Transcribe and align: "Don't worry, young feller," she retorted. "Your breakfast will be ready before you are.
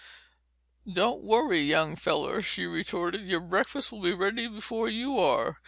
"Don't 0.91 1.21
worry, 1.21 1.61
young 1.61 1.95
feller," 1.95 2.41
she 2.41 2.65
retorted. 2.65 3.21
"Your 3.27 3.39
breakfast 3.39 3.91
will 3.91 4.01
be 4.01 4.13
ready 4.15 4.47
before 4.47 4.89
you 4.89 5.19
are. 5.19 5.59